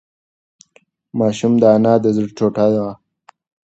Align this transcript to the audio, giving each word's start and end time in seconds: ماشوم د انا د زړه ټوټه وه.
ماشوم 1.19 1.53
د 1.61 1.63
انا 1.75 1.93
د 2.03 2.05
زړه 2.15 2.27
ټوټه 2.37 2.65
وه. 2.83 2.93